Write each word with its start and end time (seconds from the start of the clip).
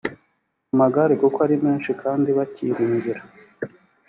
amagare 0.73 1.13
kuko 1.21 1.37
ari 1.45 1.55
menshi 1.65 1.91
kandi 2.01 2.29
bakiringira 2.37 3.21